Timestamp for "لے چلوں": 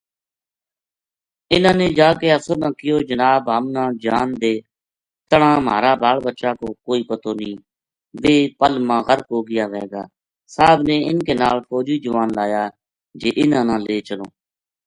13.85-14.29